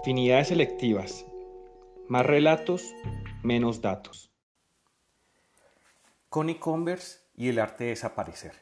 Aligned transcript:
Afinidades 0.00 0.48
selectivas. 0.48 1.26
Más 2.08 2.24
relatos, 2.24 2.94
menos 3.42 3.82
datos. 3.82 4.30
Connie 6.30 6.58
Converse 6.58 7.18
y 7.36 7.50
el 7.50 7.58
arte 7.58 7.84
de 7.84 7.90
desaparecer. 7.90 8.54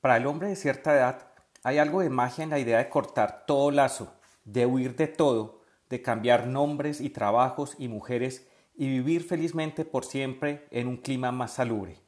Para 0.00 0.16
el 0.16 0.26
hombre 0.26 0.48
de 0.48 0.56
cierta 0.56 0.92
edad 0.92 1.32
hay 1.62 1.78
algo 1.78 2.00
de 2.00 2.10
magia 2.10 2.42
en 2.42 2.50
la 2.50 2.58
idea 2.58 2.78
de 2.78 2.88
cortar 2.88 3.46
todo 3.46 3.70
lazo, 3.70 4.12
de 4.44 4.66
huir 4.66 4.96
de 4.96 5.06
todo, 5.06 5.62
de 5.88 6.02
cambiar 6.02 6.48
nombres 6.48 7.00
y 7.00 7.10
trabajos 7.10 7.76
y 7.78 7.86
mujeres 7.86 8.48
y 8.74 8.88
vivir 8.88 9.22
felizmente 9.22 9.84
por 9.84 10.04
siempre 10.04 10.66
en 10.72 10.88
un 10.88 10.96
clima 10.96 11.30
más 11.30 11.52
salubre. 11.52 12.00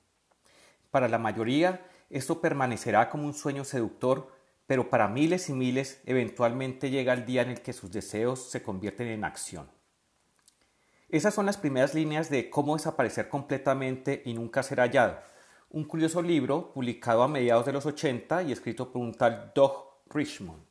Para 0.90 1.06
la 1.06 1.18
mayoría 1.18 1.86
esto 2.10 2.40
permanecerá 2.40 3.08
como 3.10 3.26
un 3.26 3.34
sueño 3.34 3.62
seductor 3.62 4.33
pero 4.66 4.90
para 4.90 5.08
miles 5.08 5.48
y 5.48 5.52
miles 5.52 6.00
eventualmente 6.06 6.90
llega 6.90 7.12
el 7.12 7.26
día 7.26 7.42
en 7.42 7.50
el 7.50 7.60
que 7.60 7.72
sus 7.72 7.92
deseos 7.92 8.50
se 8.50 8.62
convierten 8.62 9.08
en 9.08 9.24
acción. 9.24 9.68
Esas 11.08 11.34
son 11.34 11.46
las 11.46 11.58
primeras 11.58 11.94
líneas 11.94 12.30
de 12.30 12.50
Cómo 12.50 12.74
desaparecer 12.74 13.28
completamente 13.28 14.22
y 14.24 14.34
nunca 14.34 14.62
ser 14.62 14.80
hallado, 14.80 15.18
un 15.70 15.84
curioso 15.84 16.22
libro 16.22 16.72
publicado 16.72 17.22
a 17.22 17.28
mediados 17.28 17.66
de 17.66 17.72
los 17.72 17.84
80 17.84 18.44
y 18.44 18.52
escrito 18.52 18.90
por 18.90 19.02
un 19.02 19.12
tal 19.12 19.52
Doug 19.54 19.72
Richmond. 20.08 20.64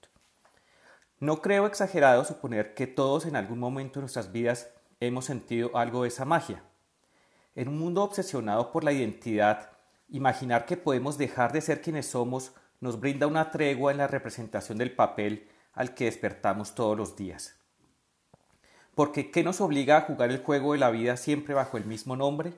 No 1.20 1.42
creo 1.42 1.68
exagerado 1.68 2.26
suponer 2.26 2.74
que 2.74 2.88
todos 2.88 3.26
en 3.26 3.36
algún 3.36 3.60
momento 3.60 4.00
de 4.00 4.02
nuestras 4.02 4.32
vidas 4.32 4.70
hemos 5.00 5.26
sentido 5.26 5.72
algo 5.76 6.04
de 6.04 6.10
esa 6.10 6.26
magia. 6.26 6.64
En 7.56 7.68
un 7.68 7.80
mundo 7.80 8.04
obsesionado 8.04 8.72
por 8.72 8.84
la 8.84 8.92
identidad, 8.92 9.72
imaginar 10.10 10.66
que 10.66 10.78
podemos 10.78 11.18
dejar 11.18 11.54
de 11.54 11.62
ser 11.62 11.82
quienes 11.82 12.08
somos 12.08 12.54
nos 12.84 13.00
brinda 13.00 13.28
una 13.28 13.50
tregua 13.50 13.92
en 13.92 13.98
la 13.98 14.08
representación 14.08 14.78
del 14.78 14.92
papel 14.92 15.48
al 15.74 15.94
que 15.94 16.06
despertamos 16.06 16.76
todos 16.76 16.98
los 16.98 17.16
días. 17.16 17.56
Porque 18.94 19.32
¿qué 19.32 19.44
nos 19.44 19.62
obliga 19.62 19.98
a 19.98 20.02
jugar 20.02 20.30
el 20.30 20.44
juego 20.44 20.74
de 20.74 20.80
la 20.80 20.92
vida 20.92 21.18
siempre 21.18 21.54
bajo 21.54 21.78
el 21.78 21.86
mismo 21.86 22.16
nombre? 22.16 22.54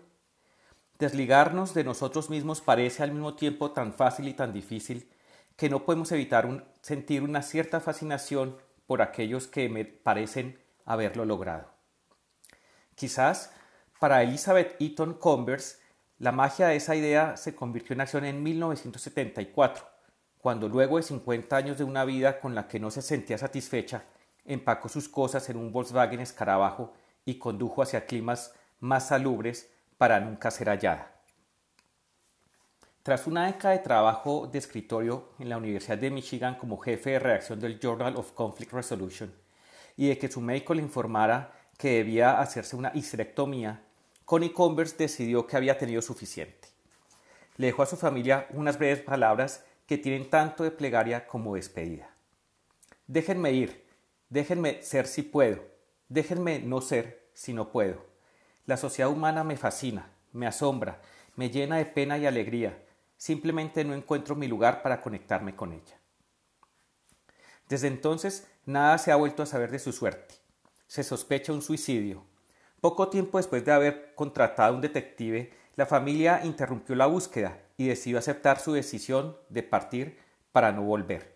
Desligarnos 0.98 1.74
de 1.74 1.84
nosotros 1.84 2.30
mismos 2.30 2.60
parece 2.60 3.04
al 3.04 3.12
mismo 3.12 3.36
tiempo 3.36 3.72
tan 3.72 3.94
fácil 3.94 4.28
y 4.28 4.34
tan 4.34 4.52
difícil 4.52 5.10
que 5.56 5.70
no 5.70 5.86
podemos 5.86 6.12
evitar 6.12 6.66
sentir 6.82 7.22
una 7.22 7.42
cierta 7.42 7.80
fascinación 7.80 8.58
por 8.88 9.02
aquellos 9.02 9.48
que 9.48 9.70
me 9.70 9.86
parecen 9.86 10.60
haberlo 10.86 11.24
logrado. 11.26 11.70
Quizás 12.96 13.54
para 14.00 14.24
Elizabeth 14.24 14.76
Eaton 14.82 15.14
Converse 15.14 15.78
la 16.18 16.32
magia 16.32 16.68
de 16.68 16.78
esa 16.78 16.96
idea 16.96 17.38
se 17.38 17.56
convirtió 17.56 17.94
en 17.94 18.02
acción 18.02 18.26
en 18.26 18.42
1974, 18.42 19.95
cuando 20.46 20.70
luego 20.70 20.98
de 20.98 21.02
50 21.02 21.58
años 21.58 21.80
de 21.80 21.84
una 21.84 22.06
vida 22.06 22.40
con 22.40 22.54
la 22.54 22.68
que 22.68 22.80
no 22.80 22.92
se 22.92 23.02
sentía 23.02 23.36
satisfecha, 23.36 24.04
empacó 24.46 24.90
sus 24.90 25.10
cosas 25.10 25.50
en 25.50 25.58
un 25.58 25.72
Volkswagen 25.72 26.20
escarabajo 26.20 26.94
y 27.26 27.40
condujo 27.40 27.82
hacia 27.82 28.06
climas 28.06 28.54
más 28.80 29.08
salubres 29.08 29.72
para 29.98 30.20
nunca 30.20 30.52
ser 30.52 30.70
hallada. 30.70 31.12
Tras 33.02 33.26
una 33.26 33.48
década 33.48 33.74
de 33.74 33.80
trabajo 33.80 34.46
de 34.46 34.60
escritorio 34.60 35.30
en 35.40 35.50
la 35.50 35.58
Universidad 35.58 35.98
de 35.98 36.12
Michigan 36.12 36.60
como 36.60 36.78
jefe 36.78 37.10
de 37.10 37.20
redacción 37.20 37.60
del 37.60 37.80
Journal 37.80 38.16
of 38.16 38.34
Conflict 38.34 38.72
Resolution 38.72 39.34
y 39.98 40.10
de 40.10 40.20
que 40.20 40.30
su 40.30 40.42
médico 40.42 40.76
le 40.76 40.84
informara 40.84 41.54
que 41.76 41.94
debía 41.94 42.40
hacerse 42.40 42.76
una 42.76 42.92
histerectomía, 42.94 43.82
Connie 44.26 44.54
Converse 44.54 44.96
decidió 44.96 45.48
que 45.48 45.58
había 45.58 45.80
tenido 45.80 46.04
suficiente. 46.04 46.68
Le 47.58 47.66
dejó 47.66 47.82
a 47.82 47.88
su 47.88 47.98
familia 47.98 48.46
unas 48.52 48.78
breves 48.78 49.00
palabras 49.00 49.64
que 49.86 49.98
tienen 49.98 50.30
tanto 50.30 50.64
de 50.64 50.72
plegaria 50.72 51.28
como 51.28 51.56
despedida. 51.56 52.10
Déjenme 53.08 53.52
ir, 53.52 53.86
déjenme 54.30 54.82
ser 54.82 55.08
si 55.08 55.22
puedo, 55.22 55.64
déjenme 56.10 56.60
no 56.60 56.82
ser 56.82 57.30
si 57.34 57.54
no 57.54 57.72
puedo. 57.72 58.04
La 58.66 58.78
sociedad 58.78 59.12
humana 59.12 59.44
me 59.44 59.58
fascina, 59.58 60.12
me 60.34 60.48
asombra, 60.48 61.02
me 61.36 61.50
llena 61.50 61.78
de 61.78 61.86
pena 61.86 62.18
y 62.18 62.26
alegría, 62.26 62.84
simplemente 63.18 63.84
no 63.84 63.94
encuentro 63.94 64.36
mi 64.36 64.48
lugar 64.48 64.82
para 64.82 65.02
conectarme 65.02 65.56
con 65.56 65.74
ella. 65.74 66.00
Desde 67.70 67.88
entonces 67.88 68.48
nada 68.66 68.98
se 68.98 69.12
ha 69.12 69.16
vuelto 69.16 69.44
a 69.44 69.48
saber 69.48 69.72
de 69.72 69.80
su 69.80 69.92
suerte. 69.92 70.36
Se 70.88 71.04
sospecha 71.04 71.54
un 71.54 71.62
suicidio. 71.62 72.24
Poco 72.82 73.10
tiempo 73.10 73.38
después 73.38 73.66
de 73.66 73.72
haber 73.72 74.14
contratado 74.16 74.74
a 74.74 74.76
un 74.76 74.82
detective, 74.82 75.52
la 75.76 75.86
familia 75.86 76.42
interrumpió 76.44 76.96
la 76.96 77.06
búsqueda 77.06 77.60
y 77.78 77.88
decidió 77.88 78.18
aceptar 78.18 78.60
su 78.60 78.74
decisión 78.74 79.38
de 79.50 79.64
partir 79.64 80.18
para 80.52 80.72
no 80.72 80.84
volver. 80.84 81.36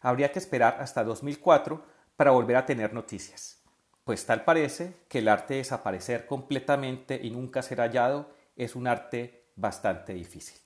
Habría 0.00 0.32
que 0.32 0.38
esperar 0.38 0.78
hasta 0.80 1.04
2004 1.04 1.84
para 2.16 2.30
volver 2.30 2.56
a 2.56 2.66
tener 2.66 2.94
noticias, 2.94 3.62
pues 4.04 4.24
tal 4.24 4.44
parece 4.44 4.94
que 5.08 5.18
el 5.18 5.28
arte 5.28 5.54
de 5.54 5.58
desaparecer 5.58 6.26
completamente 6.26 7.20
y 7.22 7.30
nunca 7.30 7.62
ser 7.62 7.80
hallado 7.80 8.34
es 8.56 8.74
un 8.74 8.86
arte 8.86 9.52
bastante 9.56 10.14
difícil. 10.14 10.58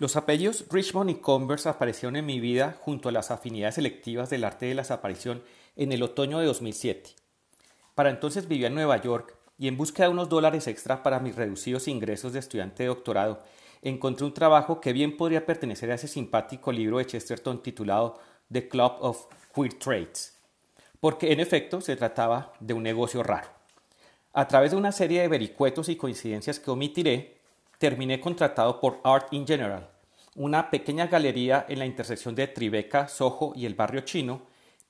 Los 0.00 0.14
apellidos 0.14 0.64
Richmond 0.70 1.10
y 1.10 1.14
Converse 1.16 1.68
aparecieron 1.68 2.14
en 2.14 2.24
mi 2.24 2.38
vida 2.38 2.78
junto 2.82 3.08
a 3.08 3.12
las 3.12 3.32
afinidades 3.32 3.74
selectivas 3.74 4.30
del 4.30 4.44
arte 4.44 4.66
de 4.66 4.74
la 4.74 4.82
desaparición 4.82 5.42
en 5.74 5.90
el 5.90 6.04
otoño 6.04 6.38
de 6.38 6.46
2007. 6.46 7.16
Para 7.96 8.10
entonces 8.10 8.46
vivía 8.46 8.68
en 8.68 8.76
Nueva 8.76 9.02
York 9.02 9.34
y 9.58 9.66
en 9.66 9.76
busca 9.76 10.04
de 10.04 10.10
unos 10.10 10.28
dólares 10.28 10.68
extra 10.68 11.02
para 11.02 11.18
mis 11.18 11.34
reducidos 11.34 11.88
ingresos 11.88 12.32
de 12.32 12.38
estudiante 12.38 12.84
de 12.84 12.90
doctorado, 12.90 13.42
encontré 13.82 14.24
un 14.24 14.34
trabajo 14.34 14.80
que 14.80 14.92
bien 14.92 15.16
podría 15.16 15.44
pertenecer 15.44 15.90
a 15.90 15.96
ese 15.96 16.06
simpático 16.06 16.70
libro 16.70 16.98
de 16.98 17.06
Chesterton 17.06 17.60
titulado 17.60 18.20
The 18.52 18.68
Club 18.68 18.92
of 19.00 19.26
Queer 19.52 19.74
Trades, 19.80 20.38
porque 21.00 21.32
en 21.32 21.40
efecto 21.40 21.80
se 21.80 21.96
trataba 21.96 22.52
de 22.60 22.72
un 22.72 22.84
negocio 22.84 23.24
raro. 23.24 23.48
A 24.32 24.46
través 24.46 24.70
de 24.70 24.76
una 24.76 24.92
serie 24.92 25.22
de 25.22 25.28
vericuetos 25.28 25.88
y 25.88 25.96
coincidencias 25.96 26.60
que 26.60 26.70
omitiré, 26.70 27.37
terminé 27.78 28.20
contratado 28.20 28.80
por 28.80 29.00
Art 29.04 29.32
in 29.32 29.46
General, 29.46 29.88
una 30.34 30.70
pequeña 30.70 31.06
galería 31.06 31.64
en 31.68 31.78
la 31.78 31.86
intersección 31.86 32.34
de 32.34 32.48
Tribeca, 32.48 33.08
Soho 33.08 33.52
y 33.56 33.66
el 33.66 33.74
barrio 33.74 34.02
chino, 34.02 34.42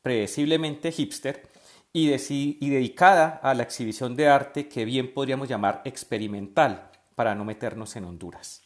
predeciblemente 0.03 0.91
hipster, 0.93 1.49
y, 1.93 2.71
dedicada 2.71 3.41
a 3.43 3.55
la 3.55 3.63
exhibición 3.63 4.15
de 4.15 4.29
arte 4.29 4.69
que 4.69 4.85
bien 4.85 5.13
podríamos 5.13 5.49
llamar 5.49 5.83
experimental, 5.85 6.91
para 7.15 7.35
no 7.35 7.45
meternos 7.45 7.97
en 7.97 8.05
Honduras. 8.05 8.63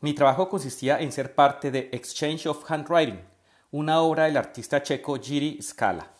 Mi 0.00 0.12
trabajo 0.12 0.50
consistía 0.50 1.00
en 1.00 1.12
ser 1.12 1.34
parte 1.34 1.70
de 1.70 1.88
Exchange 1.92 2.46
of 2.46 2.70
Handwriting, 2.70 3.20
una 3.70 4.02
obra 4.02 4.24
del 4.24 4.36
artista 4.36 4.82
checo 4.82 5.16
Jiri 5.18 5.62
Skala. 5.62 6.10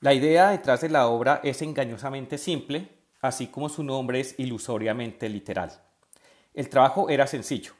La 0.00 0.14
idea 0.14 0.50
detrás 0.50 0.80
de 0.80 0.88
la 0.88 1.06
obra 1.06 1.40
es 1.44 1.62
engañosamente 1.62 2.38
simple, 2.38 2.88
así 3.20 3.46
como 3.46 3.68
su 3.68 3.84
nombre 3.84 4.18
es 4.18 4.34
ilusoriamente 4.38 5.28
literal. 5.28 5.70
El 6.54 6.68
trabajo 6.68 7.08
era 7.08 7.26
sencillo. 7.26 7.72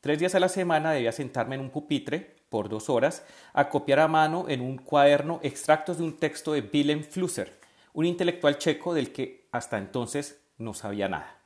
Tres 0.00 0.18
días 0.18 0.34
a 0.34 0.40
la 0.40 0.48
semana 0.48 0.92
debía 0.92 1.12
sentarme 1.12 1.54
en 1.54 1.60
un 1.62 1.70
pupitre 1.70 2.36
por 2.50 2.68
dos 2.68 2.90
horas 2.90 3.24
a 3.54 3.68
copiar 3.70 4.00
a 4.00 4.08
mano 4.08 4.46
en 4.48 4.60
un 4.60 4.76
cuaderno 4.76 5.40
extractos 5.42 5.98
de 5.98 6.04
un 6.04 6.18
texto 6.18 6.52
de 6.52 6.68
Willem 6.72 7.04
Flusser, 7.04 7.58
un 7.94 8.04
intelectual 8.04 8.58
checo 8.58 8.92
del 8.92 9.12
que 9.12 9.48
hasta 9.52 9.78
entonces 9.78 10.42
no 10.58 10.74
sabía 10.74 11.08
nada. 11.08 11.38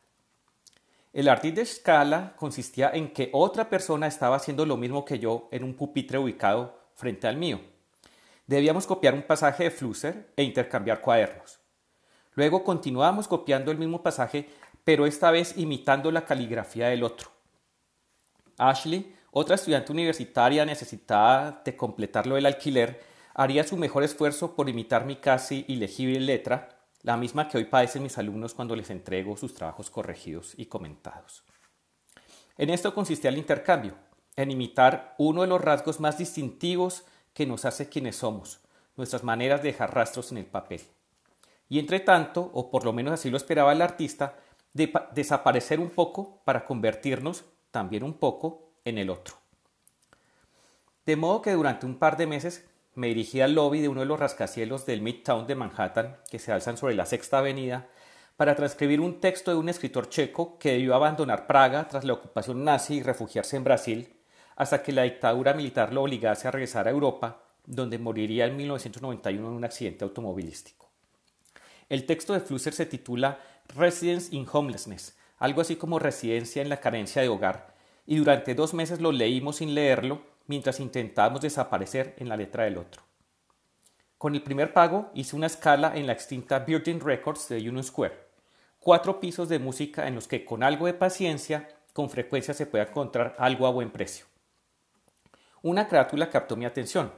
El 1.12 1.28
arte 1.28 1.52
de 1.52 1.62
escala 1.62 2.34
consistía 2.36 2.90
en 2.90 3.12
que 3.12 3.30
otra 3.32 3.70
persona 3.70 4.06
estaba 4.06 4.36
haciendo 4.36 4.66
lo 4.66 4.76
mismo 4.76 5.04
que 5.04 5.18
yo 5.18 5.48
en 5.52 5.64
un 5.64 5.74
pupitre 5.74 6.18
ubicado 6.18 6.78
frente 6.94 7.28
al 7.28 7.36
mío. 7.36 7.60
Debíamos 8.46 8.86
copiar 8.86 9.14
un 9.14 9.22
pasaje 9.22 9.64
de 9.64 9.70
Flusser 9.70 10.32
e 10.36 10.42
intercambiar 10.42 11.00
cuadernos. 11.00 11.58
Luego 12.34 12.62
continuábamos 12.62 13.28
copiando 13.28 13.72
el 13.72 13.78
mismo 13.78 14.02
pasaje 14.02 14.50
pero 14.86 15.04
esta 15.04 15.32
vez 15.32 15.58
imitando 15.58 16.12
la 16.12 16.24
caligrafía 16.24 16.86
del 16.86 17.02
otro. 17.02 17.28
Ashley, 18.56 19.12
otra 19.32 19.56
estudiante 19.56 19.90
universitaria 19.90 20.64
necesitada 20.64 21.60
de 21.64 21.76
completarlo 21.76 22.36
del 22.36 22.46
alquiler, 22.46 23.02
haría 23.34 23.64
su 23.64 23.76
mejor 23.76 24.04
esfuerzo 24.04 24.54
por 24.54 24.68
imitar 24.68 25.04
mi 25.04 25.16
casi 25.16 25.64
ilegible 25.66 26.20
letra, 26.20 26.68
la 27.02 27.16
misma 27.16 27.48
que 27.48 27.58
hoy 27.58 27.64
padecen 27.64 28.04
mis 28.04 28.16
alumnos 28.16 28.54
cuando 28.54 28.76
les 28.76 28.88
entrego 28.90 29.36
sus 29.36 29.54
trabajos 29.54 29.90
corregidos 29.90 30.54
y 30.56 30.66
comentados. 30.66 31.42
En 32.56 32.70
esto 32.70 32.94
consistía 32.94 33.30
el 33.30 33.38
intercambio, 33.38 33.96
en 34.36 34.52
imitar 34.52 35.16
uno 35.18 35.42
de 35.42 35.48
los 35.48 35.60
rasgos 35.60 35.98
más 35.98 36.16
distintivos 36.16 37.02
que 37.34 37.44
nos 37.44 37.64
hace 37.64 37.88
quienes 37.88 38.14
somos, 38.14 38.60
nuestras 38.94 39.24
maneras 39.24 39.62
de 39.62 39.72
dejar 39.72 39.92
rastros 39.92 40.30
en 40.30 40.38
el 40.38 40.46
papel. 40.46 40.82
Y 41.68 41.80
entre 41.80 41.98
tanto, 41.98 42.52
o 42.54 42.70
por 42.70 42.84
lo 42.84 42.92
menos 42.92 43.14
así 43.14 43.30
lo 43.30 43.36
esperaba 43.36 43.72
el 43.72 43.82
artista, 43.82 44.36
de 44.76 44.92
desaparecer 45.12 45.80
un 45.80 45.88
poco 45.88 46.42
para 46.44 46.64
convertirnos 46.66 47.44
también 47.70 48.04
un 48.04 48.14
poco 48.14 48.72
en 48.84 48.98
el 48.98 49.08
otro. 49.08 49.36
De 51.06 51.16
modo 51.16 51.40
que 51.40 51.52
durante 51.52 51.86
un 51.86 51.98
par 51.98 52.16
de 52.16 52.26
meses 52.26 52.66
me 52.94 53.08
dirigí 53.08 53.40
al 53.40 53.54
lobby 53.54 53.80
de 53.80 53.88
uno 53.88 54.00
de 54.00 54.06
los 54.06 54.20
rascacielos 54.20 54.84
del 54.84 55.00
Midtown 55.00 55.46
de 55.46 55.54
Manhattan, 55.54 56.18
que 56.30 56.38
se 56.38 56.52
alzan 56.52 56.76
sobre 56.76 56.94
la 56.94 57.06
Sexta 57.06 57.38
Avenida, 57.38 57.88
para 58.36 58.54
transcribir 58.54 59.00
un 59.00 59.18
texto 59.18 59.50
de 59.50 59.56
un 59.56 59.70
escritor 59.70 60.10
checo 60.10 60.58
que 60.58 60.72
debió 60.72 60.94
abandonar 60.94 61.46
Praga 61.46 61.88
tras 61.88 62.04
la 62.04 62.12
ocupación 62.12 62.62
nazi 62.62 62.96
y 62.96 63.02
refugiarse 63.02 63.56
en 63.56 63.64
Brasil, 63.64 64.14
hasta 64.56 64.82
que 64.82 64.92
la 64.92 65.04
dictadura 65.04 65.54
militar 65.54 65.92
lo 65.92 66.02
obligase 66.02 66.48
a 66.48 66.50
regresar 66.50 66.86
a 66.86 66.90
Europa, 66.90 67.42
donde 67.64 67.98
moriría 67.98 68.44
en 68.46 68.56
1991 68.56 69.48
en 69.48 69.54
un 69.54 69.64
accidente 69.64 70.04
automovilístico. 70.04 70.90
El 71.88 72.04
texto 72.04 72.32
de 72.32 72.40
Flusser 72.40 72.72
se 72.72 72.86
titula 72.86 73.38
Residence 73.74 74.34
in 74.34 74.46
Homelessness, 74.50 75.16
algo 75.38 75.60
así 75.60 75.76
como 75.76 75.98
residencia 75.98 76.62
en 76.62 76.68
la 76.68 76.80
carencia 76.80 77.22
de 77.22 77.28
hogar, 77.28 77.74
y 78.06 78.16
durante 78.16 78.54
dos 78.54 78.74
meses 78.74 79.00
lo 79.00 79.12
leímos 79.12 79.56
sin 79.56 79.74
leerlo 79.74 80.22
mientras 80.46 80.80
intentábamos 80.80 81.40
desaparecer 81.40 82.14
en 82.18 82.28
la 82.28 82.36
letra 82.36 82.64
del 82.64 82.78
otro. 82.78 83.02
Con 84.18 84.34
el 84.34 84.42
primer 84.42 84.72
pago 84.72 85.10
hice 85.14 85.36
una 85.36 85.46
escala 85.46 85.96
en 85.96 86.06
la 86.06 86.12
extinta 86.12 86.60
Virgin 86.60 87.00
Records 87.00 87.48
de 87.48 87.58
Union 87.58 87.84
Square, 87.84 88.26
cuatro 88.78 89.20
pisos 89.20 89.48
de 89.48 89.58
música 89.58 90.06
en 90.06 90.14
los 90.14 90.28
que 90.28 90.44
con 90.44 90.62
algo 90.62 90.86
de 90.86 90.94
paciencia 90.94 91.68
con 91.92 92.10
frecuencia 92.10 92.54
se 92.54 92.66
puede 92.66 92.84
encontrar 92.84 93.34
algo 93.38 93.66
a 93.66 93.70
buen 93.70 93.90
precio. 93.90 94.26
Una 95.62 95.88
carátula 95.88 96.30
captó 96.30 96.54
mi 96.54 96.66
atención. 96.66 97.10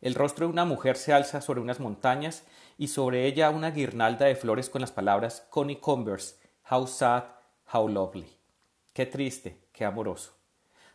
El 0.00 0.14
rostro 0.14 0.46
de 0.46 0.52
una 0.52 0.64
mujer 0.64 0.96
se 0.96 1.12
alza 1.12 1.40
sobre 1.40 1.60
unas 1.60 1.80
montañas 1.80 2.44
y 2.78 2.88
sobre 2.88 3.26
ella 3.26 3.50
una 3.50 3.70
guirnalda 3.70 4.26
de 4.26 4.36
flores 4.36 4.68
con 4.68 4.80
las 4.80 4.92
palabras 4.92 5.46
Connie 5.50 5.80
Converse, 5.80 6.36
How 6.70 6.86
sad, 6.86 7.24
how 7.72 7.88
lovely. 7.88 8.26
Qué 8.92 9.06
triste, 9.06 9.58
qué 9.72 9.84
amoroso. 9.84 10.32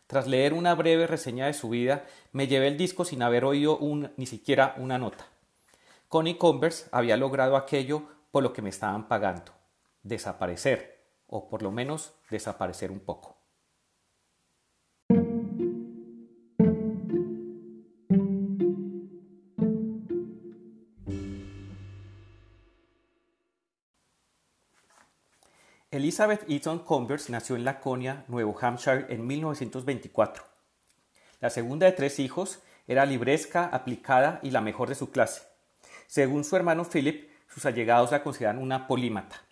Tras 0.06 0.26
leer 0.26 0.52
una 0.52 0.74
breve 0.74 1.06
reseña 1.06 1.46
de 1.46 1.54
su 1.54 1.70
vida, 1.70 2.04
me 2.32 2.46
llevé 2.46 2.68
el 2.68 2.76
disco 2.76 3.04
sin 3.04 3.22
haber 3.22 3.44
oído 3.44 3.78
ni 4.16 4.26
siquiera 4.26 4.74
una 4.76 4.98
nota. 4.98 5.26
Connie 6.08 6.36
Converse 6.36 6.88
había 6.92 7.16
logrado 7.16 7.56
aquello 7.56 8.02
por 8.30 8.42
lo 8.42 8.52
que 8.52 8.60
me 8.60 8.68
estaban 8.68 9.08
pagando, 9.08 9.52
desaparecer, 10.02 11.00
o 11.26 11.48
por 11.48 11.62
lo 11.62 11.70
menos 11.70 12.12
desaparecer 12.28 12.90
un 12.90 13.00
poco. 13.00 13.41
Elizabeth 26.22 26.48
Eaton 26.48 26.78
Converse 26.78 27.32
nació 27.32 27.56
en 27.56 27.64
Laconia, 27.64 28.24
Nuevo 28.28 28.56
Hampshire, 28.60 29.06
en 29.08 29.26
1924. 29.26 30.44
La 31.40 31.50
segunda 31.50 31.86
de 31.86 31.90
tres 31.90 32.20
hijos, 32.20 32.60
era 32.86 33.04
libresca, 33.04 33.64
aplicada 33.64 34.38
y 34.40 34.52
la 34.52 34.60
mejor 34.60 34.88
de 34.88 34.94
su 34.94 35.10
clase. 35.10 35.42
Según 36.06 36.44
su 36.44 36.54
hermano 36.54 36.84
Philip, 36.84 37.28
sus 37.48 37.66
allegados 37.66 38.12
la 38.12 38.22
consideran 38.22 38.58
una 38.58 38.86
polímata. 38.86 39.42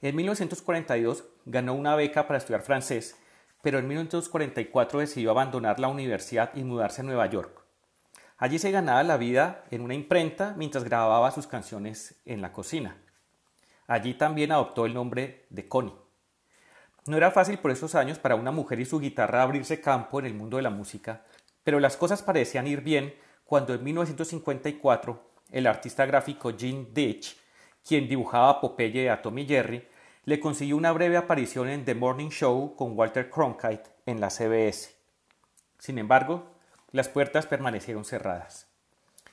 En 0.00 0.16
1942 0.16 1.24
ganó 1.44 1.74
una 1.74 1.94
beca 1.94 2.26
para 2.26 2.38
estudiar 2.38 2.62
francés, 2.62 3.14
pero 3.60 3.78
en 3.78 3.86
1944 3.86 5.00
decidió 5.00 5.30
abandonar 5.30 5.78
la 5.78 5.88
universidad 5.88 6.52
y 6.54 6.64
mudarse 6.64 7.02
a 7.02 7.04
Nueva 7.04 7.26
York. 7.26 7.66
Allí 8.38 8.58
se 8.58 8.70
ganaba 8.70 9.02
la 9.02 9.18
vida 9.18 9.64
en 9.70 9.82
una 9.82 9.92
imprenta 9.92 10.54
mientras 10.56 10.84
grababa 10.84 11.30
sus 11.32 11.46
canciones 11.46 12.14
en 12.24 12.40
la 12.40 12.50
cocina. 12.50 12.96
Allí 13.92 14.14
también 14.14 14.52
adoptó 14.52 14.86
el 14.86 14.94
nombre 14.94 15.44
de 15.50 15.68
Connie. 15.68 15.92
No 17.04 17.18
era 17.18 17.30
fácil 17.30 17.58
por 17.58 17.70
esos 17.70 17.94
años 17.94 18.18
para 18.18 18.36
una 18.36 18.50
mujer 18.50 18.80
y 18.80 18.86
su 18.86 18.98
guitarra 18.98 19.42
abrirse 19.42 19.82
campo 19.82 20.18
en 20.18 20.24
el 20.24 20.32
mundo 20.32 20.56
de 20.56 20.62
la 20.62 20.70
música, 20.70 21.26
pero 21.62 21.78
las 21.78 21.98
cosas 21.98 22.22
parecían 22.22 22.66
ir 22.66 22.80
bien 22.80 23.14
cuando 23.44 23.74
en 23.74 23.84
1954 23.84 25.22
el 25.50 25.66
artista 25.66 26.06
gráfico 26.06 26.54
Gene 26.56 26.86
Ditch, 26.90 27.36
quien 27.86 28.08
dibujaba 28.08 28.48
a 28.48 28.60
Popeye 28.62 29.10
a 29.10 29.20
Tommy 29.20 29.44
Jerry, 29.44 29.86
le 30.24 30.40
consiguió 30.40 30.78
una 30.78 30.92
breve 30.92 31.18
aparición 31.18 31.68
en 31.68 31.84
The 31.84 31.94
Morning 31.94 32.30
Show 32.30 32.74
con 32.74 32.96
Walter 32.96 33.28
Cronkite 33.28 33.90
en 34.06 34.22
la 34.22 34.30
CBS. 34.30 34.96
Sin 35.78 35.98
embargo, 35.98 36.46
las 36.92 37.10
puertas 37.10 37.44
permanecieron 37.44 38.06
cerradas. 38.06 38.68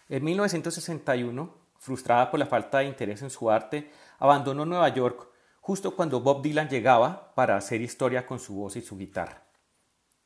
En 0.10 0.22
1961, 0.22 1.56
frustrada 1.78 2.30
por 2.30 2.42
la 2.42 2.46
falta 2.46 2.80
de 2.80 2.86
interés 2.88 3.22
en 3.22 3.30
su 3.30 3.50
arte, 3.50 3.90
abandonó 4.20 4.66
Nueva 4.66 4.90
York 4.90 5.28
justo 5.62 5.96
cuando 5.96 6.22
Bob 6.22 6.42
Dylan 6.42 6.70
llegaba 6.70 7.34
para 7.36 7.56
hacer 7.56 7.82
historia 7.82 8.26
con 8.26 8.40
su 8.40 8.56
voz 8.56 8.76
y 8.76 8.82
su 8.82 8.98
guitarra. 8.98 9.44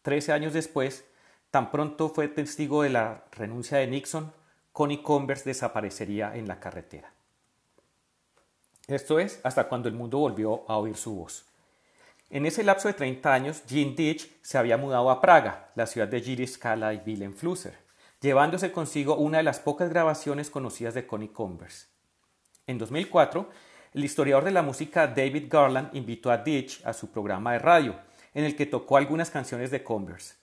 Trece 0.02 0.32
años 0.32 0.54
después, 0.54 1.06
tan 1.52 1.72
pronto 1.72 2.10
fue 2.10 2.28
testigo 2.28 2.84
de 2.84 2.90
la 2.90 3.26
renuncia 3.32 3.78
de 3.78 3.88
Nixon, 3.88 4.34
Connie 4.72 5.04
Converse 5.04 5.46
desaparecería 5.46 6.36
en 6.36 6.48
la 6.48 6.60
carretera. 6.60 7.14
Esto 8.88 9.20
es 9.20 9.40
hasta 9.44 9.70
cuando 9.70 9.88
el 9.88 9.96
mundo 9.96 10.18
volvió 10.18 10.66
a 10.68 10.78
oír 10.78 10.98
su 10.98 11.16
voz. 11.16 11.46
En 12.30 12.46
ese 12.46 12.64
lapso 12.64 12.88
de 12.88 12.96
30 12.96 13.34
años, 13.34 13.64
Gene 13.68 13.94
Ditch 13.96 14.30
se 14.42 14.58
había 14.58 14.78
mudado 14.78 15.12
a 15.12 15.22
Praga, 15.22 15.70
la 15.76 15.86
ciudad 15.86 16.08
de 16.08 16.20
Jiří 16.20 16.48
Skala 16.48 16.94
y 16.94 17.02
Willem 17.06 17.34
Flusser, 17.34 17.78
llevándose 18.20 18.72
consigo 18.72 19.16
una 19.18 19.38
de 19.38 19.44
las 19.44 19.60
pocas 19.60 19.90
grabaciones 19.90 20.50
conocidas 20.50 20.96
de 20.96 21.06
Connie 21.06 21.32
Converse. 21.32 21.88
En 22.66 22.78
2004, 22.78 23.50
el 23.94 24.04
historiador 24.04 24.44
de 24.44 24.52
la 24.52 24.64
música 24.64 25.08
David 25.08 25.46
Garland 25.50 25.96
invitó 25.96 26.32
a 26.32 26.38
Ditch 26.38 26.82
a 26.86 26.94
su 26.94 27.12
programa 27.12 27.54
de 27.54 27.60
radio, 27.60 27.96
en 28.34 28.44
el 28.44 28.56
que 28.56 28.66
tocó 28.66 28.98
algunas 28.98 29.30
canciones 29.30 29.70
de 29.70 29.84
Converse. 29.84 30.36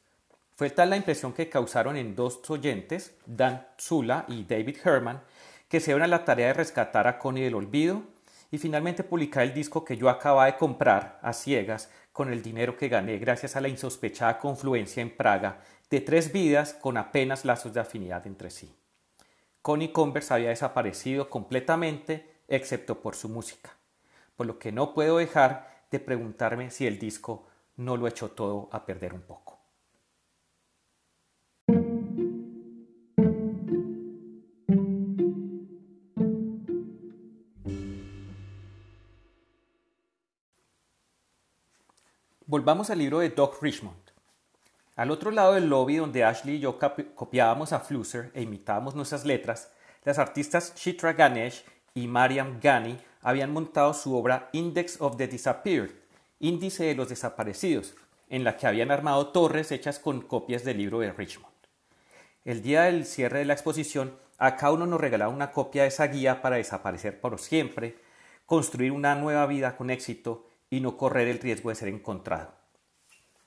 Fue 0.55 0.71
tal 0.71 0.91
la 0.91 0.97
impresión 0.97 1.33
que 1.33 1.49
causaron 1.49 1.97
en 1.97 2.15
dos 2.15 2.49
oyentes, 2.49 3.17
Dan 3.27 3.67
Zula 3.81 4.25
y 4.29 4.45
David 4.45 4.77
Herman, 4.85 5.21
que 5.69 5.81
se 5.81 5.93
dieron 5.93 6.11
la 6.11 6.25
tarea 6.25 6.49
de 6.49 6.55
rescatar 6.55 7.09
a 7.09 7.19
Connie 7.19 7.45
del 7.45 7.55
olvido 7.55 8.03
y 8.51 8.59
finalmente 8.59 9.03
publicar 9.03 9.45
el 9.45 9.55
disco 9.55 9.85
que 9.85 9.97
yo 9.97 10.09
acababa 10.09 10.47
de 10.47 10.57
comprar 10.57 11.19
a 11.23 11.33
ciegas 11.33 11.91
con 12.13 12.33
el 12.33 12.43
dinero 12.43 12.77
que 12.77 12.89
gané 12.89 13.19
gracias 13.19 13.57
a 13.57 13.61
la 13.61 13.69
insospechada 13.69 14.39
confluencia 14.39 15.01
en 15.01 15.17
Praga 15.17 15.61
de 15.89 16.01
tres 16.01 16.33
vidas 16.33 16.75
con 16.75 16.97
apenas 16.97 17.45
lazos 17.45 17.73
de 17.73 17.81
afinidad 17.81 18.27
entre 18.27 18.51
sí. 18.51 18.73
Connie 19.63 19.93
Converse 19.93 20.35
había 20.35 20.49
desaparecido 20.51 21.31
completamente 21.31 22.30
excepto 22.51 23.01
por 23.01 23.15
su 23.15 23.29
música, 23.29 23.71
por 24.37 24.47
lo 24.47 24.59
que 24.59 24.73
no 24.73 24.93
puedo 24.93 25.17
dejar 25.17 25.85
de 25.91 26.01
preguntarme 26.01 26.71
si 26.71 26.87
el 26.87 26.99
disco 26.99 27.47
no 27.77 27.97
lo 27.97 28.07
echó 28.07 28.33
todo 28.33 28.69
a 28.73 28.85
perder 28.85 29.15
un 29.15 29.23
poco. 29.23 29.59
Volvamos 42.47 42.91
al 42.91 42.99
libro 42.99 43.21
de 43.21 43.29
Doc 43.31 43.63
Richmond. 43.63 44.11
Al 44.97 45.13
otro 45.13 45.31
lado 45.31 45.55
del 45.55 45.69
lobby 45.69 45.97
donde 45.97 46.25
Ashley 46.25 46.57
y 46.57 46.59
yo 46.59 46.81
copiábamos 47.15 47.73
a 47.73 47.79
Flusser 47.79 48.33
e 48.35 48.43
imitábamos 48.43 48.97
nuestras 48.97 49.25
letras, 49.25 49.73
las 50.03 50.19
artistas 50.19 50.75
Chitra 50.75 51.13
Ganesh 51.13 51.65
y 51.95 52.07
Mariam 52.07 52.61
Ghani 52.61 52.99
habían 53.23 53.53
montado 53.53 53.95
su 53.95 54.17
obra 54.17 54.49
Index 54.53 55.01
of 55.01 55.17
the 55.17 55.27
Disappeared, 55.27 55.91
Índice 56.39 56.85
de 56.85 56.95
los 56.95 57.09
Desaparecidos, 57.09 57.95
en 58.29 58.45
la 58.45 58.57
que 58.57 58.67
habían 58.67 58.91
armado 58.91 59.29
torres 59.29 59.73
hechas 59.73 59.99
con 59.99 60.23
copias 60.23 60.65
del 60.65 60.79
libro 60.79 61.01
de 61.01 61.13
Richmond. 61.13 61.55
El 62.45 62.63
día 62.63 62.83
del 62.83 63.05
cierre 63.05 63.41
de 63.41 63.45
la 63.45 63.53
exposición, 63.53 64.17
a 64.39 64.57
cada 64.57 64.73
uno 64.73 64.87
nos 64.87 65.01
regalaba 65.01 65.33
una 65.33 65.53
copia 65.53 65.83
de 65.83 65.89
esa 65.89 66.07
guía 66.07 66.41
para 66.41 66.57
desaparecer 66.57 67.21
por 67.21 67.39
siempre, 67.39 67.99
construir 68.47 68.93
una 68.93 69.15
nueva 69.15 69.47
vida 69.47 69.77
con 69.77 69.91
éxito 69.91 70.47
y 70.71 70.81
no 70.81 70.97
correr 70.97 71.29
el 71.29 71.41
riesgo 71.41 71.69
de 71.69 71.75
ser 71.75 71.89
encontrado. 71.89 72.55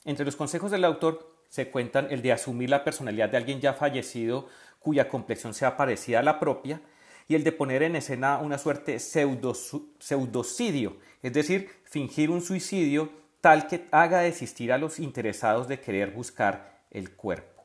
Entre 0.05 0.25
los 0.25 0.35
consejos 0.35 0.69
del 0.69 0.85
autor 0.85 1.33
se 1.49 1.71
cuentan 1.71 2.07
el 2.11 2.21
de 2.21 2.33
asumir 2.33 2.69
la 2.69 2.83
personalidad 2.83 3.29
de 3.29 3.37
alguien 3.37 3.61
ya 3.61 3.73
fallecido 3.73 4.47
cuya 4.79 5.07
complexión 5.07 5.53
sea 5.53 5.77
parecida 5.77 6.19
a 6.19 6.23
la 6.23 6.39
propia 6.39 6.81
y 7.27 7.35
el 7.35 7.43
de 7.43 7.51
poner 7.51 7.83
en 7.83 7.95
escena 7.95 8.37
una 8.39 8.57
suerte 8.57 8.99
pseudocidio, 8.99 10.97
es 11.21 11.33
decir, 11.33 11.69
fingir 11.83 12.29
un 12.29 12.41
suicidio 12.41 13.09
tal 13.41 13.67
que 13.67 13.85
haga 13.91 14.21
desistir 14.21 14.71
a 14.71 14.77
los 14.77 14.99
interesados 14.99 15.67
de 15.67 15.79
querer 15.79 16.11
buscar 16.11 16.81
el 16.91 17.15
cuerpo. 17.15 17.63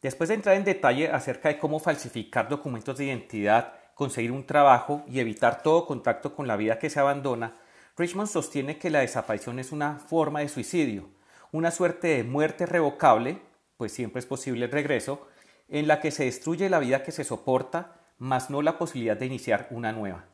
Después 0.00 0.28
de 0.28 0.34
entrar 0.34 0.56
en 0.56 0.64
detalle 0.64 1.10
acerca 1.10 1.48
de 1.48 1.58
cómo 1.58 1.78
falsificar 1.80 2.48
documentos 2.48 2.96
de 2.96 3.06
identidad, 3.06 3.74
conseguir 3.94 4.32
un 4.32 4.46
trabajo 4.46 5.04
y 5.08 5.20
evitar 5.20 5.62
todo 5.62 5.86
contacto 5.86 6.34
con 6.34 6.46
la 6.46 6.56
vida 6.56 6.78
que 6.78 6.90
se 6.90 7.00
abandona, 7.00 7.54
Richmond 7.96 8.28
sostiene 8.28 8.78
que 8.78 8.90
la 8.90 9.00
desaparición 9.00 9.58
es 9.58 9.72
una 9.72 9.98
forma 9.98 10.40
de 10.40 10.48
suicidio, 10.48 11.08
una 11.50 11.70
suerte 11.70 12.08
de 12.08 12.24
muerte 12.24 12.66
revocable, 12.66 13.40
pues 13.76 13.92
siempre 13.92 14.20
es 14.20 14.26
posible 14.26 14.66
el 14.66 14.70
regreso, 14.70 15.26
en 15.68 15.88
la 15.88 16.00
que 16.00 16.10
se 16.10 16.24
destruye 16.24 16.68
la 16.68 16.78
vida 16.78 17.02
que 17.02 17.12
se 17.12 17.24
soporta 17.24 17.96
mas 18.18 18.50
no 18.50 18.62
la 18.62 18.78
posibilidad 18.78 19.16
de 19.16 19.26
iniciar 19.26 19.68
una 19.70 19.92
nueva. 19.92 20.24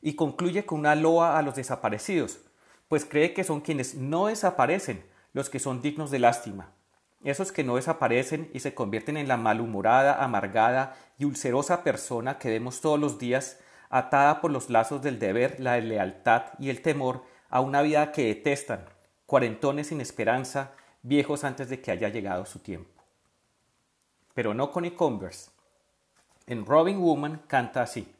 Y 0.00 0.14
concluye 0.14 0.66
con 0.66 0.80
una 0.80 0.94
loa 0.94 1.38
a 1.38 1.42
los 1.42 1.54
desaparecidos, 1.54 2.40
pues 2.88 3.04
cree 3.04 3.34
que 3.34 3.44
son 3.44 3.60
quienes 3.60 3.94
no 3.94 4.26
desaparecen 4.26 5.04
los 5.32 5.50
que 5.50 5.58
son 5.58 5.82
dignos 5.82 6.10
de 6.10 6.18
lástima, 6.18 6.72
esos 7.24 7.52
que 7.52 7.64
no 7.64 7.76
desaparecen 7.76 8.50
y 8.52 8.60
se 8.60 8.74
convierten 8.74 9.16
en 9.16 9.28
la 9.28 9.36
malhumorada, 9.36 10.22
amargada 10.22 10.96
y 11.18 11.24
ulcerosa 11.24 11.82
persona 11.82 12.38
que 12.38 12.50
vemos 12.50 12.80
todos 12.80 13.00
los 13.00 13.18
días, 13.18 13.58
atada 13.88 14.40
por 14.40 14.50
los 14.50 14.70
lazos 14.70 15.02
del 15.02 15.18
deber, 15.18 15.58
la 15.58 15.78
lealtad 15.80 16.44
y 16.58 16.68
el 16.68 16.82
temor 16.82 17.24
a 17.48 17.60
una 17.60 17.80
vida 17.82 18.12
que 18.12 18.26
detestan, 18.26 18.84
cuarentones 19.26 19.88
sin 19.88 20.00
esperanza, 20.00 20.72
viejos 21.02 21.44
antes 21.44 21.68
de 21.68 21.80
que 21.80 21.90
haya 21.90 22.08
llegado 22.08 22.44
su 22.44 22.58
tiempo. 22.58 23.02
Pero 24.34 24.52
no 24.52 24.70
con 24.70 24.88
Converse. 24.90 25.53
En 26.46 26.66
Robin 26.66 27.00
Woman 27.00 27.42
canta 27.46 27.82
así. 27.82 28.14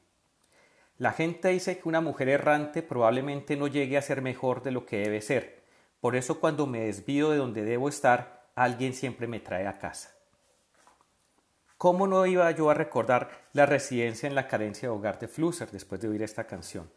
La 0.96 1.12
gente 1.12 1.48
dice 1.48 1.78
que 1.78 1.88
una 1.88 2.00
mujer 2.00 2.28
errante 2.28 2.82
probablemente 2.82 3.56
no 3.56 3.66
llegue 3.66 3.98
a 3.98 4.02
ser 4.02 4.22
mejor 4.22 4.62
de 4.62 4.70
lo 4.70 4.86
que 4.86 4.98
debe 4.98 5.20
ser. 5.20 5.62
Por 6.00 6.16
eso 6.16 6.40
cuando 6.40 6.66
me 6.66 6.80
desvío 6.80 7.30
de 7.30 7.38
donde 7.38 7.64
debo 7.64 7.88
estar, 7.88 8.46
alguien 8.54 8.94
siempre 8.94 9.26
me 9.26 9.40
trae 9.40 9.66
a 9.66 9.78
casa. 9.78 10.14
¿Cómo 11.76 12.06
no 12.06 12.24
iba 12.24 12.50
yo 12.52 12.70
a 12.70 12.74
recordar 12.74 13.30
la 13.52 13.66
residencia 13.66 14.26
en 14.26 14.34
la 14.34 14.48
carencia 14.48 14.88
de 14.88 14.94
hogar 14.94 15.18
de 15.18 15.28
Flusser 15.28 15.70
después 15.70 16.00
de 16.00 16.08
oír 16.08 16.22
esta 16.22 16.46
canción? 16.46 16.88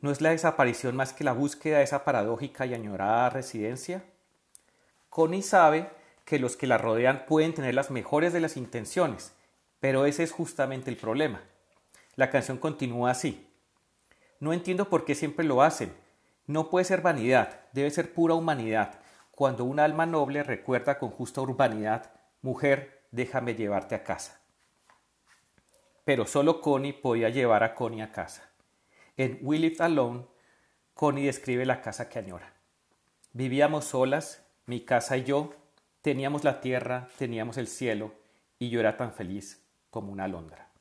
¿No 0.00 0.10
es 0.10 0.20
la 0.20 0.30
desaparición 0.30 0.94
más 0.94 1.12
que 1.12 1.24
la 1.24 1.32
búsqueda 1.32 1.78
de 1.78 1.84
esa 1.84 2.04
paradójica 2.04 2.66
y 2.66 2.74
añorada 2.74 3.30
residencia? 3.30 4.04
Connie 5.08 5.42
sabe 5.42 5.88
que 6.24 6.38
los 6.38 6.56
que 6.56 6.66
la 6.66 6.78
rodean 6.78 7.24
pueden 7.26 7.54
tener 7.54 7.74
las 7.74 7.90
mejores 7.90 8.32
de 8.32 8.40
las 8.40 8.56
intenciones, 8.56 9.32
pero 9.84 10.06
ese 10.06 10.22
es 10.22 10.32
justamente 10.32 10.90
el 10.90 10.96
problema. 10.96 11.42
La 12.16 12.30
canción 12.30 12.56
continúa 12.56 13.10
así. 13.10 13.46
No 14.40 14.54
entiendo 14.54 14.88
por 14.88 15.04
qué 15.04 15.14
siempre 15.14 15.44
lo 15.44 15.60
hacen. 15.60 15.92
No 16.46 16.70
puede 16.70 16.86
ser 16.86 17.02
vanidad, 17.02 17.60
debe 17.74 17.90
ser 17.90 18.14
pura 18.14 18.32
humanidad. 18.32 18.98
Cuando 19.30 19.66
un 19.66 19.78
alma 19.78 20.06
noble 20.06 20.42
recuerda 20.42 20.98
con 20.98 21.10
justa 21.10 21.42
urbanidad, 21.42 22.12
mujer, 22.40 23.02
déjame 23.10 23.56
llevarte 23.56 23.94
a 23.94 24.04
casa. 24.04 24.40
Pero 26.06 26.24
solo 26.24 26.62
Connie 26.62 26.94
podía 26.94 27.28
llevar 27.28 27.62
a 27.62 27.74
Connie 27.74 28.00
a 28.00 28.10
casa. 28.10 28.48
En 29.18 29.38
We 29.42 29.58
Lived 29.58 29.82
Alone, 29.82 30.24
Connie 30.94 31.26
describe 31.26 31.66
la 31.66 31.82
casa 31.82 32.08
que 32.08 32.20
añora. 32.20 32.54
Vivíamos 33.34 33.84
solas, 33.84 34.46
mi 34.64 34.80
casa 34.80 35.18
y 35.18 35.24
yo, 35.24 35.52
teníamos 36.00 36.42
la 36.42 36.62
tierra, 36.62 37.08
teníamos 37.18 37.58
el 37.58 37.66
cielo, 37.68 38.14
y 38.58 38.70
yo 38.70 38.80
era 38.80 38.96
tan 38.96 39.12
feliz 39.12 39.60
como 39.94 40.10
una 40.10 40.24
alondra. 40.24 40.72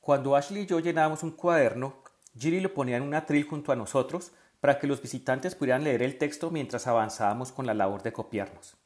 Cuando 0.00 0.36
Ashley 0.36 0.62
y 0.62 0.66
yo 0.66 0.78
llenábamos 0.78 1.24
un 1.24 1.32
cuaderno, 1.32 1.96
Giri 2.38 2.60
lo 2.60 2.72
ponía 2.72 2.98
en 2.98 3.02
un 3.02 3.14
atril 3.14 3.42
junto 3.42 3.72
a 3.72 3.76
nosotros 3.76 4.30
para 4.60 4.78
que 4.78 4.86
los 4.86 5.02
visitantes 5.02 5.56
pudieran 5.56 5.82
leer 5.82 6.04
el 6.04 6.16
texto 6.16 6.52
mientras 6.52 6.86
avanzábamos 6.86 7.50
con 7.50 7.66
la 7.66 7.74
labor 7.74 8.04
de 8.04 8.12
copiarnos. 8.12 8.83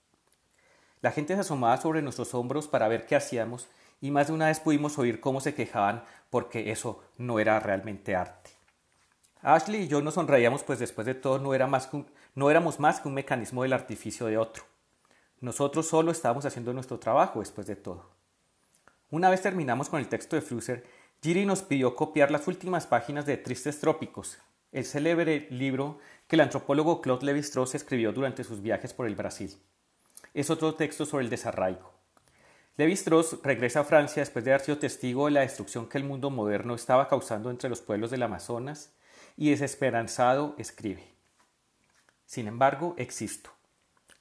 La 1.01 1.13
gente 1.13 1.35
se 1.35 1.41
asomaba 1.41 1.77
sobre 1.77 2.03
nuestros 2.03 2.35
hombros 2.35 2.69
para 2.69 2.89
ver 2.89 3.07
qué 3.07 3.17
hacíamos 3.17 3.69
y 4.01 4.11
más 4.11 4.29
de 4.29 4.33
una 4.33 4.47
vez 4.47 4.61
pudimos 4.61 4.99
oír 4.99 5.21
cómo 5.21 5.41
se 5.41 5.55
quejaban 5.55 6.03
porque 6.31 6.71
eso 6.71 7.03
no 7.17 7.39
era 7.39 7.61
realmente 7.61 8.17
arte. 8.17 8.51
Ashley 9.43 9.83
y 9.83 9.89
yo 9.89 10.03
nos 10.03 10.15
sonreíamos 10.15 10.65
pues 10.65 10.79
después 10.79 11.07
de 11.07 11.15
todo 11.15 11.39
no, 11.39 11.55
era 11.55 11.67
más 11.67 11.89
no 12.35 12.51
éramos 12.51 12.81
más 12.81 13.01
que 13.01 13.09
un 13.09 13.15
mecanismo 13.15 13.63
del 13.63 13.73
artificio 13.73 14.27
de 14.27 14.39
otro. 14.39 14.65
Nosotros 15.41 15.87
solo 15.87 16.11
estábamos 16.11 16.45
haciendo 16.45 16.73
nuestro 16.73 16.99
trabajo 16.99 17.39
después 17.39 17.67
de 17.67 17.77
todo. 17.77 18.11
Una 19.11 19.31
vez 19.31 19.41
terminamos 19.41 19.89
con 19.89 20.01
el 20.01 20.09
texto 20.09 20.35
de 20.35 20.43
Flusser, 20.43 20.85
Giri 21.23 21.47
nos 21.47 21.63
pidió 21.63 21.95
copiar 21.97 22.31
las 22.31 22.47
últimas 22.49 22.87
páginas 22.87 23.25
de 23.25 23.37
Tristes 23.37 23.81
Trópicos, 23.81 24.39
el 24.73 24.85
célebre 24.85 25.47
libro 25.51 25.99
que 26.27 26.37
el 26.37 26.41
antropólogo 26.41 27.01
Claude 27.01 27.27
Lévi-Strauss 27.27 27.75
escribió 27.75 28.13
durante 28.13 28.45
sus 28.45 28.61
viajes 28.61 28.93
por 28.93 29.07
el 29.07 29.15
Brasil. 29.15 29.57
Es 30.39 30.51
otro 30.51 30.77
texto 30.77 31.05
sobre 31.05 31.25
el 31.25 31.31
desarraigo. 31.31 31.93
Lévi-Strauss 32.77 33.41
regresa 33.43 33.81
a 33.81 33.85
Francia 33.85 34.23
después 34.23 34.45
de 34.45 34.53
haber 34.53 34.65
sido 34.65 34.79
testigo 34.79 35.25
de 35.25 35.33
la 35.33 35.41
destrucción 35.41 35.89
que 35.89 35.99
el 35.99 36.05
mundo 36.05 36.31
moderno 36.31 36.77
estaba 36.77 37.09
causando 37.09 37.51
entre 37.51 37.69
los 37.69 37.81
pueblos 37.81 38.13
del 38.13 38.23
Amazonas 38.23 38.93
y 39.37 39.51
desesperanzado 39.51 40.55
escribe. 40.57 41.13
Sin 42.25 42.47
embargo, 42.47 42.95
existo 42.99 43.51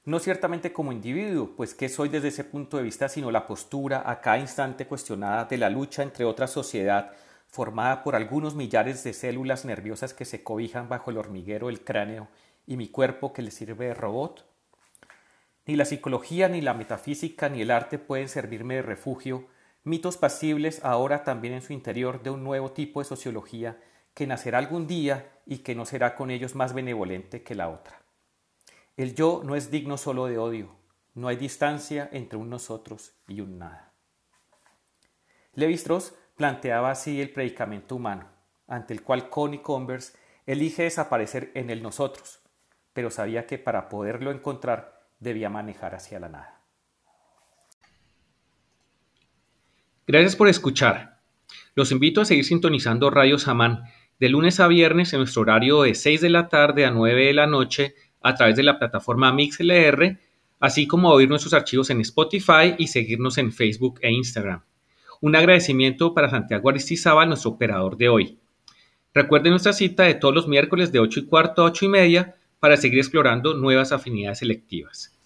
no 0.06 0.18
ciertamente 0.18 0.74
como 0.74 0.92
individuo, 0.92 1.52
pues 1.56 1.76
que 1.76 1.88
soy 1.88 2.10
desde 2.10 2.30
ese 2.30 2.46
punto 2.46 2.78
de 2.78 2.84
vista, 2.84 3.10
sino 3.10 3.30
la 3.30 3.46
postura 3.46 4.02
a 4.10 4.20
cada 4.20 4.40
instante 4.40 4.88
cuestionada 4.88 5.46
de 5.46 5.60
la 5.60 5.70
lucha 5.70 6.02
entre 6.02 6.26
otra 6.26 6.48
sociedad 6.48 7.12
formada 7.46 8.04
por 8.04 8.16
algunos 8.16 8.56
millares 8.56 9.04
de 9.04 9.14
células 9.14 9.66
nerviosas 9.66 10.16
que 10.16 10.26
se 10.26 10.42
cobijan 10.42 10.90
bajo 10.90 11.12
el 11.12 11.20
hormiguero 11.20 11.68
del 11.68 11.84
cráneo 11.84 12.28
y 12.66 12.76
mi 12.76 12.88
cuerpo 12.88 13.34
que 13.34 13.44
le 13.44 13.52
sirve 13.52 13.86
de 13.86 13.94
robot. 13.94 14.57
Ni 15.68 15.76
la 15.76 15.84
psicología, 15.84 16.48
ni 16.48 16.62
la 16.62 16.74
metafísica, 16.74 17.50
ni 17.50 17.62
el 17.62 17.72
arte 17.72 18.00
pueden 18.00 18.30
servirme 18.30 18.76
de 18.76 18.82
refugio, 18.82 19.48
mitos 19.84 20.16
pasibles 20.16 20.84
ahora 20.84 21.26
también 21.26 21.54
en 21.54 21.62
su 21.62 21.74
interior 21.74 22.24
de 22.24 22.30
un 22.30 22.44
nuevo 22.44 22.72
tipo 22.72 23.02
de 23.02 23.06
sociología 23.06 23.78
que 24.14 24.26
nacerá 24.26 24.60
algún 24.60 24.88
día 24.88 25.30
y 25.46 25.60
que 25.60 25.76
no 25.76 25.86
será 25.86 26.16
con 26.16 26.32
ellos 26.32 26.56
más 26.56 26.74
benevolente 26.74 27.44
que 27.44 27.54
la 27.54 27.68
otra. 27.68 28.02
El 28.96 29.14
yo 29.14 29.42
no 29.44 29.56
es 29.56 29.70
digno 29.70 29.98
solo 29.98 30.28
de 30.28 30.38
odio, 30.38 30.74
no 31.14 31.28
hay 31.28 31.36
distancia 31.36 32.10
entre 32.14 32.40
un 32.40 32.50
nosotros 32.50 33.14
y 33.28 33.42
un 33.42 33.60
nada. 33.60 33.92
Levi-Strauss 35.54 36.16
planteaba 36.38 36.92
así 36.92 37.20
el 37.20 37.32
predicamento 37.32 37.96
humano, 37.96 38.30
ante 38.68 38.94
el 38.94 39.04
cual 39.04 39.30
Connie 39.30 39.62
Converse 39.62 40.18
elige 40.46 40.84
desaparecer 40.84 41.52
en 41.56 41.70
el 41.70 41.84
nosotros, 41.84 42.40
pero 42.94 43.12
sabía 43.12 43.46
que 43.46 43.58
para 43.58 43.90
poderlo 43.90 44.32
encontrar 44.32 44.97
debía 45.20 45.50
manejar 45.50 45.96
hacia 45.96 46.20
la 46.20 46.30
nada. 46.30 46.62
Gracias 50.06 50.36
por 50.36 50.48
escuchar. 50.48 51.20
Los 51.76 51.92
invito 51.92 52.22
a 52.22 52.26
seguir 52.26 52.46
sintonizando 52.46 53.10
Radio 53.10 53.38
Samán 53.38 53.84
de 54.20 54.30
lunes 54.30 54.60
a 54.60 54.68
viernes 54.68 55.14
en 55.14 55.20
nuestro 55.20 55.44
horario 55.44 55.84
de 55.84 55.96
6 55.96 56.22
de 56.22 56.30
la 56.30 56.50
tarde 56.50 56.86
a 56.86 56.92
9 56.92 57.26
de 57.26 57.34
la 57.34 57.46
noche 57.46 57.96
a 58.22 58.34
través 58.36 58.56
de 58.56 58.64
la 58.64 58.80
plataforma 58.80 59.32
MixLR, 59.32 60.18
así 60.60 60.88
como 60.88 61.12
oír 61.12 61.30
nuestros 61.30 61.54
archivos 61.54 61.90
en 61.90 62.02
Spotify 62.02 62.76
y 62.78 62.88
seguirnos 62.88 63.38
en 63.38 63.52
Facebook 63.52 64.00
e 64.02 64.12
Instagram. 64.12 64.64
Un 65.22 65.36
agradecimiento 65.36 66.14
para 66.14 66.30
Santiago 66.30 66.70
Aristizábal, 66.70 67.28
nuestro 67.28 67.52
operador 67.52 67.98
de 67.98 68.10
hoy. 68.10 68.40
Recuerden 69.14 69.52
nuestra 69.52 69.74
cita 69.74 70.04
de 70.04 70.16
todos 70.16 70.34
los 70.34 70.48
miércoles 70.48 70.92
de 70.92 71.00
8 71.00 71.20
y 71.22 71.26
cuarto 71.26 71.64
a 71.64 71.66
8 71.66 71.86
y 71.86 71.90
media 71.90 72.36
para 72.60 72.78
seguir 72.78 73.00
explorando 73.00 73.54
nuevas 73.54 73.92
afinidades 73.92 74.40
selectivas. 74.40 75.18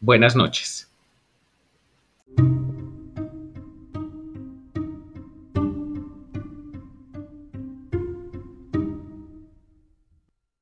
Buenas 0.00 0.34
noches. 0.34 0.90